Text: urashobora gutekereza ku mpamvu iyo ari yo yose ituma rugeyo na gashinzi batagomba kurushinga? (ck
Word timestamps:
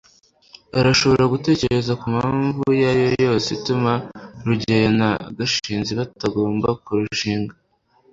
urashobora 0.79 1.23
gutekereza 1.33 1.93
ku 2.01 2.05
mpamvu 2.15 2.61
iyo 2.75 2.85
ari 2.91 3.01
yo 3.07 3.11
yose 3.27 3.47
ituma 3.57 3.91
rugeyo 4.45 4.89
na 4.99 5.09
gashinzi 5.37 5.91
batagomba 5.99 6.69
kurushinga? 6.83 7.53
(ck 7.57 7.59